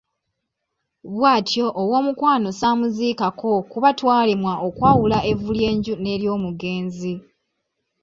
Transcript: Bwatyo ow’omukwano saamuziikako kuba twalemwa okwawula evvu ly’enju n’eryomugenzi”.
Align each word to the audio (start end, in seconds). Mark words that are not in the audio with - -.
Bwatyo 1.13 1.65
ow’omukwano 1.81 2.47
saamuziikako 2.59 3.51
kuba 3.71 3.89
twalemwa 3.99 4.53
okwawula 4.67 5.17
evvu 5.31 5.51
ly’enju 5.57 5.93
n’eryomugenzi”. 5.97 7.13